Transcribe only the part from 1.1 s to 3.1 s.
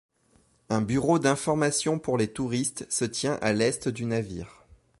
d'informations pour les touristes se